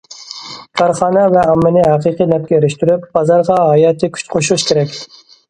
[0.79, 4.99] كارخانا ۋە ئاممىنى ھەقىقىي نەپكە ئېرىشتۈرۈپ، بازارغا ھاياتىي كۈچ قوشۇش كېرەك.